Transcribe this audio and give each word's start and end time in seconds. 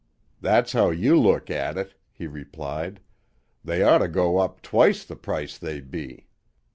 "That's 0.41 0.71
how 0.71 0.89
you 0.89 1.15
look 1.15 1.51
at 1.51 1.77
it," 1.77 1.93
he 2.11 2.25
replied. 2.25 3.01
"They 3.63 3.83
oughter 3.83 4.07
go 4.07 4.39
up 4.39 4.63
twice 4.63 5.05
the 5.05 5.15
price 5.15 5.59
they 5.59 5.79
be. 5.79 6.25